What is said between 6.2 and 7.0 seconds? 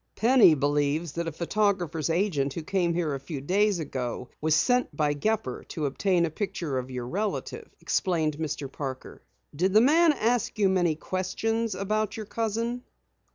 a picture of